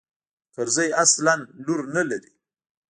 کرزى 0.53 0.87
اصلاً 1.03 1.33
لور 1.65 1.81
نه 1.95 2.03
لري. 2.09 2.31